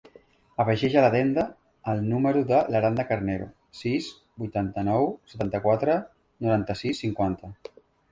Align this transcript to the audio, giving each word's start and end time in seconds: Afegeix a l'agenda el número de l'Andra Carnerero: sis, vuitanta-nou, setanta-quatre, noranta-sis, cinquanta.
Afegeix 0.61 0.93
a 0.99 1.01
l'agenda 1.05 1.41
el 1.91 1.99
número 2.13 2.41
de 2.51 2.61
l'Andra 2.75 3.05
Carnerero: 3.09 3.47
sis, 3.81 4.07
vuitanta-nou, 4.45 5.05
setanta-quatre, 5.35 5.99
noranta-sis, 6.47 7.03
cinquanta. 7.05 7.53